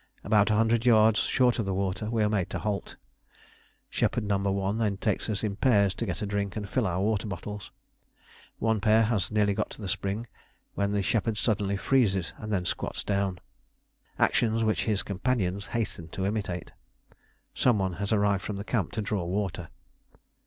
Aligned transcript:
About 0.23 0.49
a 0.49 0.55
hundred 0.55 0.83
yards 0.83 1.19
short 1.19 1.59
of 1.59 1.67
the 1.67 1.75
water 1.75 2.09
we 2.09 2.23
are 2.23 2.27
made 2.29 2.49
to 2.49 2.57
halt. 2.57 2.95
Shepherd 3.87 4.23
No. 4.23 4.39
1 4.39 4.79
then 4.79 4.97
takes 4.97 5.29
us 5.29 5.43
in 5.43 5.57
pairs 5.57 5.93
to 5.93 6.07
get 6.07 6.23
a 6.23 6.25
drink 6.25 6.55
and 6.55 6.67
fill 6.67 6.87
our 6.87 6.99
water 6.99 7.27
bottles: 7.27 7.69
one 8.57 8.81
pair 8.81 9.03
has 9.03 9.29
nearly 9.29 9.53
got 9.53 9.69
to 9.69 9.81
the 9.83 9.87
spring 9.87 10.25
when 10.73 10.91
the 10.91 11.03
shepherd 11.03 11.37
suddenly 11.37 11.77
freezes 11.77 12.33
and 12.37 12.51
then 12.51 12.65
squats 12.65 13.03
down 13.03 13.39
actions 14.17 14.63
which 14.63 14.85
his 14.85 15.03
companions 15.03 15.67
hasten 15.67 16.07
to 16.07 16.25
imitate. 16.25 16.71
Some 17.53 17.77
one 17.77 17.93
has 18.01 18.11
arrived 18.11 18.41
from 18.41 18.55
the 18.55 18.63
camp 18.63 18.93
to 18.93 19.03
draw 19.03 19.23
water. 19.23 19.69